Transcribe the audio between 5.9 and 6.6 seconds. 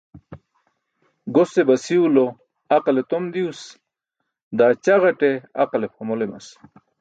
pʰamol emas.